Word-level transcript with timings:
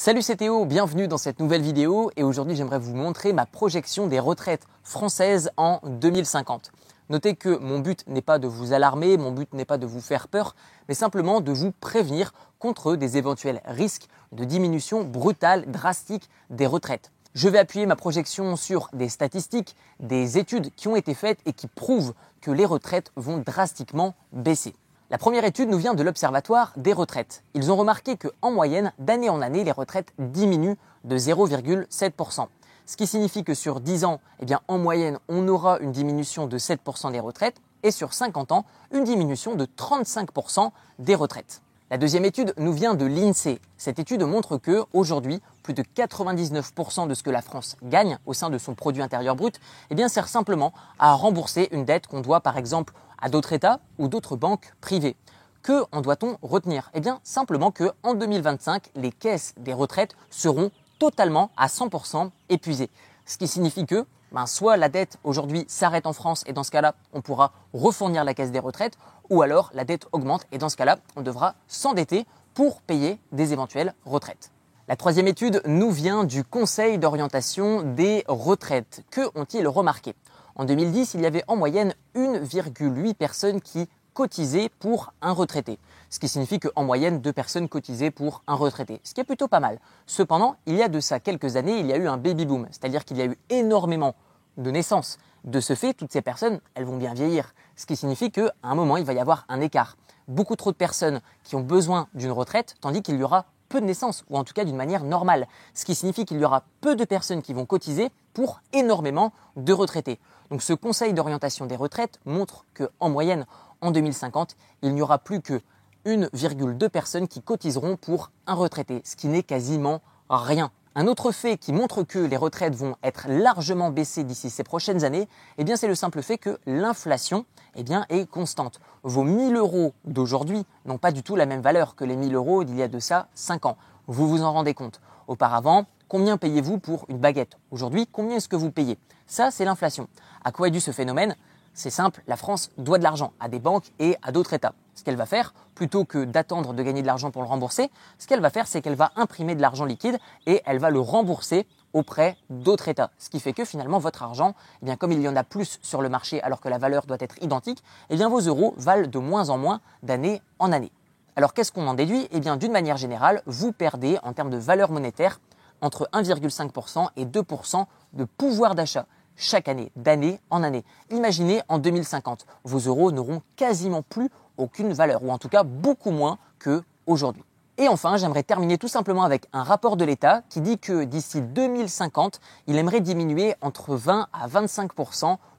Salut 0.00 0.22
c'est 0.22 0.36
Théo, 0.36 0.64
bienvenue 0.64 1.08
dans 1.08 1.18
cette 1.18 1.40
nouvelle 1.40 1.60
vidéo 1.60 2.12
et 2.16 2.22
aujourd'hui 2.22 2.54
j'aimerais 2.54 2.78
vous 2.78 2.94
montrer 2.94 3.32
ma 3.32 3.46
projection 3.46 4.06
des 4.06 4.20
retraites 4.20 4.64
françaises 4.84 5.50
en 5.56 5.80
2050. 5.84 6.70
Notez 7.10 7.34
que 7.34 7.58
mon 7.58 7.80
but 7.80 8.06
n'est 8.06 8.22
pas 8.22 8.38
de 8.38 8.46
vous 8.46 8.72
alarmer, 8.72 9.16
mon 9.16 9.32
but 9.32 9.52
n'est 9.52 9.64
pas 9.64 9.76
de 9.76 9.86
vous 9.86 10.00
faire 10.00 10.28
peur, 10.28 10.54
mais 10.88 10.94
simplement 10.94 11.40
de 11.40 11.50
vous 11.50 11.72
prévenir 11.72 12.32
contre 12.60 12.94
des 12.94 13.16
éventuels 13.16 13.60
risques 13.64 14.06
de 14.30 14.44
diminution 14.44 15.02
brutale, 15.02 15.68
drastique 15.68 16.30
des 16.48 16.68
retraites. 16.68 17.10
Je 17.34 17.48
vais 17.48 17.58
appuyer 17.58 17.84
ma 17.84 17.96
projection 17.96 18.54
sur 18.54 18.90
des 18.92 19.08
statistiques, 19.08 19.74
des 19.98 20.38
études 20.38 20.72
qui 20.76 20.86
ont 20.86 20.94
été 20.94 21.12
faites 21.12 21.40
et 21.44 21.52
qui 21.52 21.66
prouvent 21.66 22.14
que 22.40 22.52
les 22.52 22.66
retraites 22.66 23.10
vont 23.16 23.38
drastiquement 23.38 24.14
baisser. 24.30 24.76
La 25.10 25.16
première 25.16 25.46
étude 25.46 25.70
nous 25.70 25.78
vient 25.78 25.94
de 25.94 26.02
l'Observatoire 26.02 26.74
des 26.76 26.92
retraites. 26.92 27.42
Ils 27.54 27.72
ont 27.72 27.76
remarqué 27.76 28.18
qu'en 28.18 28.50
moyenne, 28.50 28.92
d'année 28.98 29.30
en 29.30 29.40
année, 29.40 29.64
les 29.64 29.72
retraites 29.72 30.12
diminuent 30.18 30.76
de 31.04 31.16
0,7%. 31.16 32.48
Ce 32.84 32.96
qui 32.98 33.06
signifie 33.06 33.42
que 33.42 33.54
sur 33.54 33.80
10 33.80 34.04
ans, 34.04 34.20
eh 34.40 34.44
bien, 34.44 34.60
en 34.68 34.76
moyenne, 34.76 35.18
on 35.30 35.48
aura 35.48 35.78
une 35.78 35.92
diminution 35.92 36.46
de 36.46 36.58
7% 36.58 37.10
des 37.10 37.20
retraites 37.20 37.56
et 37.82 37.90
sur 37.90 38.12
50 38.12 38.52
ans, 38.52 38.66
une 38.92 39.04
diminution 39.04 39.54
de 39.54 39.64
35% 39.64 40.72
des 40.98 41.14
retraites. 41.14 41.62
La 41.90 41.96
deuxième 41.96 42.26
étude 42.26 42.52
nous 42.58 42.74
vient 42.74 42.92
de 42.92 43.06
l'INSEE. 43.06 43.62
Cette 43.78 43.98
étude 43.98 44.22
montre 44.22 44.58
que 44.58 44.84
aujourd'hui, 44.92 45.40
plus 45.62 45.72
de 45.72 45.82
99% 45.82 47.08
de 47.08 47.14
ce 47.14 47.22
que 47.22 47.30
la 47.30 47.40
France 47.40 47.76
gagne 47.82 48.18
au 48.26 48.34
sein 48.34 48.50
de 48.50 48.58
son 48.58 48.74
produit 48.74 49.00
intérieur 49.00 49.36
brut, 49.36 49.58
eh 49.88 50.08
sert 50.08 50.28
simplement 50.28 50.74
à 50.98 51.14
rembourser 51.14 51.68
une 51.72 51.86
dette 51.86 52.06
qu'on 52.06 52.20
doit 52.20 52.42
par 52.42 52.58
exemple 52.58 52.92
à 53.22 53.30
d'autres 53.30 53.54
États 53.54 53.80
ou 53.96 54.08
d'autres 54.08 54.36
banques 54.36 54.74
privées. 54.82 55.16
Que 55.62 55.84
en 55.90 56.02
doit-on 56.02 56.36
retenir? 56.42 56.90
Eh 56.92 57.00
bien, 57.00 57.20
simplement 57.24 57.70
que 57.70 57.90
en 58.02 58.12
2025, 58.12 58.90
les 58.94 59.10
caisses 59.10 59.54
des 59.56 59.72
retraites 59.72 60.14
seront 60.28 60.70
totalement 60.98 61.50
à 61.56 61.68
100% 61.68 62.28
épuisées. 62.50 62.90
Ce 63.24 63.38
qui 63.38 63.48
signifie 63.48 63.86
que 63.86 64.04
ben, 64.32 64.46
soit 64.46 64.76
la 64.76 64.88
dette 64.88 65.18
aujourd'hui 65.24 65.64
s'arrête 65.68 66.06
en 66.06 66.12
France 66.12 66.44
et 66.46 66.52
dans 66.52 66.62
ce 66.62 66.70
cas-là, 66.70 66.94
on 67.12 67.20
pourra 67.20 67.52
refournir 67.72 68.24
la 68.24 68.34
caisse 68.34 68.50
des 68.50 68.58
retraites, 68.58 68.98
ou 69.30 69.42
alors 69.42 69.70
la 69.74 69.84
dette 69.84 70.06
augmente 70.12 70.46
et 70.52 70.58
dans 70.58 70.68
ce 70.68 70.76
cas-là, 70.76 70.98
on 71.16 71.22
devra 71.22 71.54
s'endetter 71.66 72.26
pour 72.54 72.82
payer 72.82 73.20
des 73.32 73.52
éventuelles 73.52 73.94
retraites. 74.04 74.50
La 74.88 74.96
troisième 74.96 75.28
étude 75.28 75.60
nous 75.66 75.90
vient 75.90 76.24
du 76.24 76.44
Conseil 76.44 76.98
d'orientation 76.98 77.82
des 77.82 78.24
retraites. 78.26 79.04
Que 79.10 79.20
ont-ils 79.38 79.68
remarqué? 79.68 80.14
En 80.56 80.64
2010, 80.64 81.14
il 81.14 81.20
y 81.20 81.26
avait 81.26 81.44
en 81.46 81.56
moyenne 81.56 81.94
1,8 82.16 83.14
personnes 83.14 83.60
qui 83.60 83.88
cotisaient 84.18 84.68
pour 84.80 85.12
un 85.22 85.30
retraité. 85.30 85.78
Ce 86.10 86.18
qui 86.18 86.26
signifie 86.26 86.58
qu'en 86.58 86.82
moyenne, 86.82 87.20
deux 87.20 87.32
personnes 87.32 87.68
cotisaient 87.68 88.10
pour 88.10 88.42
un 88.48 88.56
retraité. 88.56 89.00
Ce 89.04 89.14
qui 89.14 89.20
est 89.20 89.24
plutôt 89.24 89.46
pas 89.46 89.60
mal. 89.60 89.78
Cependant, 90.08 90.56
il 90.66 90.74
y 90.74 90.82
a 90.82 90.88
de 90.88 90.98
ça 90.98 91.20
quelques 91.20 91.54
années, 91.54 91.78
il 91.78 91.86
y 91.86 91.92
a 91.92 91.96
eu 91.96 92.08
un 92.08 92.16
baby 92.16 92.44
boom. 92.44 92.66
C'est-à-dire 92.72 93.04
qu'il 93.04 93.16
y 93.16 93.22
a 93.22 93.26
eu 93.26 93.38
énormément 93.48 94.16
de 94.56 94.72
naissances. 94.72 95.18
De 95.44 95.60
ce 95.60 95.76
fait, 95.76 95.94
toutes 95.94 96.10
ces 96.10 96.20
personnes, 96.20 96.58
elles 96.74 96.84
vont 96.84 96.96
bien 96.96 97.14
vieillir. 97.14 97.54
Ce 97.76 97.86
qui 97.86 97.94
signifie 97.94 98.32
qu'à 98.32 98.52
un 98.64 98.74
moment, 98.74 98.96
il 98.96 99.04
va 99.04 99.12
y 99.12 99.20
avoir 99.20 99.44
un 99.48 99.60
écart. 99.60 99.96
Beaucoup 100.26 100.56
trop 100.56 100.72
de 100.72 100.76
personnes 100.76 101.20
qui 101.44 101.54
ont 101.54 101.60
besoin 101.60 102.08
d'une 102.14 102.32
retraite, 102.32 102.74
tandis 102.80 103.02
qu'il 103.02 103.20
y 103.20 103.22
aura 103.22 103.44
peu 103.68 103.80
de 103.80 103.86
naissances, 103.86 104.24
ou 104.30 104.36
en 104.36 104.42
tout 104.42 104.52
cas 104.52 104.64
d'une 104.64 104.74
manière 104.74 105.04
normale. 105.04 105.46
Ce 105.74 105.84
qui 105.84 105.94
signifie 105.94 106.24
qu'il 106.24 106.40
y 106.40 106.44
aura 106.44 106.64
peu 106.80 106.96
de 106.96 107.04
personnes 107.04 107.40
qui 107.40 107.54
vont 107.54 107.66
cotiser 107.66 108.10
pour 108.34 108.62
énormément 108.72 109.32
de 109.54 109.72
retraités. 109.72 110.18
Donc 110.50 110.62
ce 110.62 110.72
conseil 110.72 111.12
d'orientation 111.12 111.66
des 111.66 111.76
retraites 111.76 112.18
montre 112.24 112.64
qu'en 112.74 113.10
moyenne, 113.10 113.46
en 113.80 113.90
2050, 113.90 114.56
il 114.82 114.94
n'y 114.94 115.02
aura 115.02 115.18
plus 115.18 115.40
que 115.40 115.60
1,2 116.06 116.88
personnes 116.88 117.28
qui 117.28 117.42
cotiseront 117.42 117.96
pour 117.96 118.30
un 118.46 118.54
retraité, 118.54 119.02
ce 119.04 119.16
qui 119.16 119.28
n'est 119.28 119.42
quasiment 119.42 120.00
rien. 120.30 120.70
Un 120.94 121.06
autre 121.06 121.30
fait 121.30 121.58
qui 121.58 121.72
montre 121.72 122.02
que 122.02 122.18
les 122.18 122.36
retraites 122.36 122.74
vont 122.74 122.96
être 123.04 123.28
largement 123.28 123.90
baissées 123.90 124.24
d'ici 124.24 124.50
ces 124.50 124.64
prochaines 124.64 125.04
années, 125.04 125.28
eh 125.56 125.64
bien 125.64 125.76
c'est 125.76 125.86
le 125.86 125.94
simple 125.94 126.22
fait 126.22 126.38
que 126.38 126.58
l'inflation 126.66 127.44
eh 127.76 127.84
est 128.08 128.26
constante. 128.26 128.80
Vos 129.04 129.22
1000 129.22 129.54
euros 129.56 129.92
d'aujourd'hui 130.04 130.64
n'ont 130.86 130.98
pas 130.98 131.12
du 131.12 131.22
tout 131.22 131.36
la 131.36 131.46
même 131.46 131.60
valeur 131.60 131.94
que 131.94 132.04
les 132.04 132.16
1000 132.16 132.34
euros 132.34 132.64
d'il 132.64 132.76
y 132.76 132.82
a 132.82 132.88
de 132.88 132.98
ça 132.98 133.28
5 133.34 133.66
ans. 133.66 133.76
Vous 134.08 134.28
vous 134.28 134.42
en 134.42 134.52
rendez 134.52 134.74
compte. 134.74 135.00
Auparavant, 135.28 135.84
combien 136.08 136.36
payez-vous 136.36 136.78
pour 136.78 137.04
une 137.08 137.18
baguette? 137.18 137.58
Aujourd'hui, 137.70 138.08
combien 138.10 138.36
est-ce 138.36 138.48
que 138.48 138.56
vous 138.56 138.72
payez? 138.72 138.98
Ça, 139.26 139.50
c'est 139.50 139.64
l'inflation. 139.64 140.08
À 140.42 140.50
quoi 140.50 140.68
est 140.68 140.72
dû 140.72 140.80
ce 140.80 140.90
phénomène? 140.90 141.36
C'est 141.74 141.90
simple, 141.90 142.22
la 142.26 142.36
France 142.36 142.70
doit 142.76 142.98
de 142.98 143.04
l'argent 143.04 143.32
à 143.38 143.48
des 143.48 143.60
banques 143.60 143.92
et 143.98 144.16
à 144.22 144.32
d'autres 144.32 144.52
États. 144.52 144.74
Ce 144.94 145.04
qu'elle 145.04 145.16
va 145.16 145.26
faire, 145.26 145.54
plutôt 145.76 146.04
que 146.04 146.24
d'attendre 146.24 146.74
de 146.74 146.82
gagner 146.82 147.02
de 147.02 147.06
l'argent 147.06 147.30
pour 147.30 147.42
le 147.42 147.48
rembourser, 147.48 147.90
ce 148.18 148.26
qu'elle 148.26 148.40
va 148.40 148.50
faire, 148.50 148.66
c'est 148.66 148.82
qu'elle 148.82 148.96
va 148.96 149.12
imprimer 149.14 149.54
de 149.54 149.62
l'argent 149.62 149.84
liquide 149.84 150.18
et 150.46 150.60
elle 150.66 150.78
va 150.78 150.90
le 150.90 150.98
rembourser 150.98 151.66
auprès 151.92 152.36
d'autres 152.50 152.88
États. 152.88 153.10
Ce 153.18 153.30
qui 153.30 153.38
fait 153.38 153.52
que 153.52 153.64
finalement, 153.64 153.98
votre 153.98 154.22
argent, 154.22 154.54
eh 154.82 154.86
bien, 154.86 154.96
comme 154.96 155.12
il 155.12 155.20
y 155.20 155.28
en 155.28 155.36
a 155.36 155.44
plus 155.44 155.78
sur 155.82 156.02
le 156.02 156.08
marché 156.08 156.42
alors 156.42 156.60
que 156.60 156.68
la 156.68 156.78
valeur 156.78 157.06
doit 157.06 157.16
être 157.20 157.40
identique, 157.42 157.82
eh 158.10 158.16
bien, 158.16 158.28
vos 158.28 158.40
euros 158.40 158.74
valent 158.76 159.06
de 159.06 159.18
moins 159.18 159.48
en 159.50 159.58
moins 159.58 159.80
d'année 160.02 160.42
en 160.58 160.72
année. 160.72 160.90
Alors 161.36 161.54
qu'est-ce 161.54 161.70
qu'on 161.70 161.86
en 161.86 161.94
déduit? 161.94 162.26
Eh 162.32 162.40
bien, 162.40 162.56
d'une 162.56 162.72
manière 162.72 162.96
générale, 162.96 163.42
vous 163.46 163.70
perdez 163.70 164.18
en 164.24 164.32
termes 164.32 164.50
de 164.50 164.56
valeur 164.56 164.90
monétaire 164.90 165.38
entre 165.80 166.08
1,5% 166.12 167.10
et 167.16 167.24
2% 167.24 167.84
de 168.14 168.24
pouvoir 168.24 168.74
d'achat 168.74 169.06
chaque 169.38 169.68
année, 169.68 169.90
d'année 169.96 170.40
en 170.50 170.62
année. 170.62 170.84
Imaginez 171.10 171.62
en 171.68 171.78
2050, 171.78 172.44
vos 172.64 172.78
euros 172.78 173.10
n'auront 173.12 173.40
quasiment 173.56 174.02
plus 174.02 174.28
aucune 174.58 174.92
valeur, 174.92 175.22
ou 175.22 175.30
en 175.30 175.38
tout 175.38 175.48
cas 175.48 175.62
beaucoup 175.62 176.10
moins 176.10 176.36
que 176.58 176.82
aujourd'hui. 177.06 177.44
Et 177.80 177.86
enfin, 177.86 178.16
j'aimerais 178.16 178.42
terminer 178.42 178.76
tout 178.76 178.88
simplement 178.88 179.22
avec 179.22 179.46
un 179.52 179.62
rapport 179.62 179.96
de 179.96 180.04
l'État 180.04 180.42
qui 180.48 180.60
dit 180.60 180.78
que 180.78 181.04
d'ici 181.04 181.40
2050, 181.40 182.40
il 182.66 182.76
aimerait 182.76 183.00
diminuer 183.00 183.54
entre 183.60 183.94
20 183.94 184.26
à 184.32 184.46
25 184.48 184.90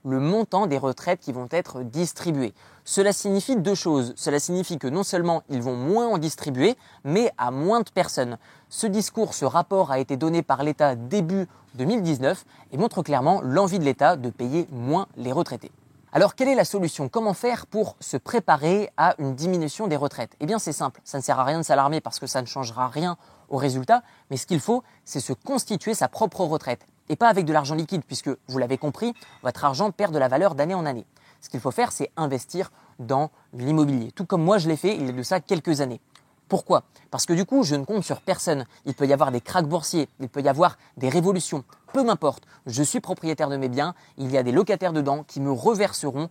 le 0.10 0.20
montant 0.20 0.68
des 0.68 0.78
retraites 0.78 1.20
qui 1.20 1.32
vont 1.32 1.48
être 1.52 1.84
distribuées. 1.84 2.54
Cela 2.84 3.14
signifie 3.14 3.56
deux 3.56 3.76
choses. 3.76 4.14
Cela 4.16 4.40
signifie 4.40 4.78
que 4.78 4.88
non 4.88 5.04
seulement 5.04 5.44
ils 5.50 5.62
vont 5.62 5.76
moins 5.76 6.08
en 6.08 6.18
distribuer, 6.18 6.76
mais 7.04 7.32
à 7.38 7.52
moins 7.52 7.82
de 7.82 7.90
personnes. 7.90 8.38
Ce 8.70 8.88
discours, 8.88 9.34
ce 9.34 9.46
rapport 9.46 9.92
a 9.92 10.00
été 10.00 10.18
donné 10.18 10.42
par 10.42 10.64
l'État 10.64 10.96
début 10.96 11.48
2019 11.76 12.46
et 12.72 12.78
montre 12.78 13.04
clairement 13.04 13.42
l'envie 13.44 13.80
de 13.80 13.86
l'État 13.86 14.16
de 14.16 14.30
payer 14.30 14.68
moins 14.72 15.08
les 15.16 15.32
retraités. 15.32 15.72
Alors 16.12 16.34
quelle 16.34 16.48
est 16.48 16.56
la 16.56 16.66
solution? 16.66 17.08
Comment 17.08 17.36
faire 17.36 17.68
pour 17.68 17.96
se 18.00 18.18
préparer 18.18 18.90
à 18.98 19.14
une 19.20 19.36
diminution 19.36 19.86
des 19.86 19.96
retraites? 19.96 20.36
Eh 20.40 20.48
bien 20.48 20.58
c'est 20.58 20.74
simple, 20.74 21.02
ça 21.04 21.20
ne 21.20 21.24
sert 21.24 21.40
à 21.40 21.44
rien 21.44 21.60
de 21.60 21.64
s'alarmer 21.64 22.02
parce 22.02 22.20
que 22.20 22.26
ça 22.26 22.42
ne 22.42 22.48
changera 22.48 22.88
rien 22.88 23.16
au 23.50 23.58
résultat, 23.58 24.02
mais 24.32 24.38
ce 24.38 24.48
qu'il 24.48 24.60
faut, 24.60 24.84
c'est 25.06 25.20
se 25.20 25.34
constituer 25.34 25.94
sa 25.94 26.08
propre 26.08 26.42
retraite. 26.42 26.88
Et 27.10 27.16
pas 27.16 27.28
avec 27.28 27.46
de 27.46 27.54
l'argent 27.54 27.76
liquide, 27.76 28.04
puisque, 28.06 28.30
vous 28.48 28.58
l'avez 28.60 28.78
compris, 28.78 29.14
votre 29.42 29.66
argent 29.66 29.92
perd 29.92 30.14
de 30.14 30.20
la 30.20 30.28
valeur 30.28 30.54
d'année 30.54 30.76
en 30.76 30.86
année. 30.86 31.06
Ce 31.42 31.50
qu'il 31.50 31.60
faut 31.60 31.72
faire, 31.72 31.92
c'est 31.92 32.12
investir 32.18 32.72
dans 33.00 33.32
l'immobilier. 33.54 34.12
Tout 34.12 34.26
comme 34.26 34.44
moi 34.44 34.58
je 34.58 34.68
l'ai 34.68 34.76
fait 34.76 34.96
il 34.96 35.06
y 35.06 35.10
a 35.10 35.14
de 35.14 35.24
ça 35.24 35.40
quelques 35.40 35.82
années. 35.82 36.02
Pourquoi? 36.50 36.84
Parce 37.12 37.26
que 37.26 37.34
du 37.34 37.46
coup, 37.46 37.64
je 37.64 37.76
ne 37.76 37.86
compte 37.86 38.04
sur 38.04 38.22
personne. 38.22 38.66
Il 38.86 38.96
peut 38.96 39.06
y 39.06 39.14
avoir 39.14 39.32
des 39.32 39.40
cracks 39.40 39.68
boursiers, 39.68 40.10
il 40.20 40.30
peut 40.30 40.42
y 40.42 40.50
avoir 40.50 40.78
des 40.98 41.08
révolutions. 41.08 41.64
Peu 41.94 42.04
m'importe, 42.04 42.44
je 42.66 42.84
suis 42.84 43.00
propriétaire 43.00 43.50
de 43.50 43.58
mes 43.58 43.70
biens, 43.70 43.94
il 44.18 44.32
y 44.32 44.38
a 44.38 44.44
des 44.44 44.52
locataires 44.52 44.94
dedans 44.94 45.24
qui 45.28 45.42
me 45.42 45.52
reverseront 45.52 46.30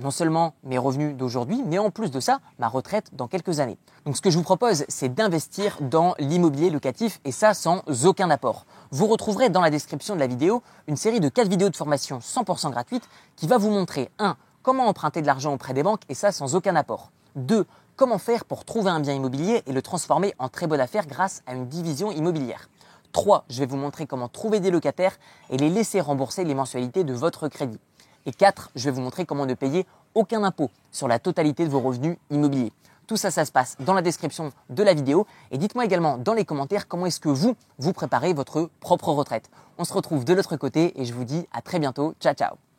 non 0.00 0.10
seulement 0.10 0.54
mes 0.64 0.78
revenus 0.78 1.16
d'aujourd'hui, 1.16 1.62
mais 1.66 1.78
en 1.78 1.90
plus 1.90 2.10
de 2.10 2.20
ça, 2.20 2.40
ma 2.58 2.68
retraite 2.68 3.10
dans 3.12 3.28
quelques 3.28 3.60
années. 3.60 3.78
Donc 4.04 4.16
ce 4.16 4.22
que 4.22 4.30
je 4.30 4.36
vous 4.36 4.42
propose, 4.42 4.84
c'est 4.88 5.14
d'investir 5.14 5.78
dans 5.80 6.14
l'immobilier 6.18 6.70
locatif 6.70 7.20
et 7.24 7.32
ça 7.32 7.54
sans 7.54 7.82
aucun 8.04 8.30
apport. 8.30 8.66
Vous 8.90 9.06
retrouverez 9.06 9.50
dans 9.50 9.60
la 9.60 9.70
description 9.70 10.14
de 10.14 10.20
la 10.20 10.26
vidéo 10.26 10.62
une 10.86 10.96
série 10.96 11.20
de 11.20 11.28
4 11.28 11.48
vidéos 11.48 11.70
de 11.70 11.76
formation 11.76 12.18
100% 12.18 12.70
gratuites 12.70 13.08
qui 13.36 13.46
va 13.46 13.58
vous 13.58 13.70
montrer 13.70 14.10
1. 14.18 14.36
Comment 14.62 14.86
emprunter 14.86 15.22
de 15.22 15.26
l'argent 15.26 15.54
auprès 15.54 15.74
des 15.74 15.82
banques 15.82 16.02
et 16.08 16.14
ça 16.14 16.32
sans 16.32 16.54
aucun 16.54 16.76
apport. 16.76 17.12
2 17.36 17.66
comment 18.00 18.16
faire 18.16 18.46
pour 18.46 18.64
trouver 18.64 18.90
un 18.90 19.00
bien 19.00 19.12
immobilier 19.12 19.62
et 19.66 19.72
le 19.74 19.82
transformer 19.82 20.32
en 20.38 20.48
très 20.48 20.66
bonne 20.66 20.80
affaire 20.80 21.06
grâce 21.06 21.42
à 21.46 21.52
une 21.52 21.68
division 21.68 22.10
immobilière. 22.10 22.70
3. 23.12 23.44
Je 23.50 23.58
vais 23.58 23.66
vous 23.66 23.76
montrer 23.76 24.06
comment 24.06 24.28
trouver 24.28 24.58
des 24.58 24.70
locataires 24.70 25.18
et 25.50 25.58
les 25.58 25.68
laisser 25.68 26.00
rembourser 26.00 26.44
les 26.44 26.54
mensualités 26.54 27.04
de 27.04 27.12
votre 27.12 27.48
crédit. 27.48 27.78
Et 28.26 28.32
4. 28.32 28.70
Je 28.74 28.84
vais 28.84 28.90
vous 28.90 29.00
montrer 29.00 29.26
comment 29.26 29.46
ne 29.46 29.54
payer 29.54 29.86
aucun 30.14 30.42
impôt 30.44 30.70
sur 30.90 31.08
la 31.08 31.18
totalité 31.18 31.64
de 31.64 31.70
vos 31.70 31.80
revenus 31.80 32.16
immobiliers. 32.30 32.72
Tout 33.06 33.16
ça, 33.16 33.30
ça 33.30 33.44
se 33.44 33.50
passe 33.50 33.76
dans 33.80 33.94
la 33.94 34.02
description 34.02 34.52
de 34.68 34.82
la 34.82 34.94
vidéo. 34.94 35.26
Et 35.50 35.58
dites-moi 35.58 35.84
également 35.84 36.16
dans 36.16 36.34
les 36.34 36.44
commentaires 36.44 36.86
comment 36.86 37.06
est-ce 37.06 37.18
que 37.18 37.28
vous, 37.28 37.56
vous 37.78 37.92
préparez 37.92 38.32
votre 38.32 38.70
propre 38.78 39.08
retraite. 39.08 39.50
On 39.78 39.84
se 39.84 39.92
retrouve 39.92 40.24
de 40.24 40.32
l'autre 40.32 40.56
côté 40.56 41.00
et 41.00 41.04
je 41.04 41.12
vous 41.12 41.24
dis 41.24 41.46
à 41.52 41.60
très 41.60 41.80
bientôt. 41.80 42.14
Ciao, 42.20 42.34
ciao 42.34 42.69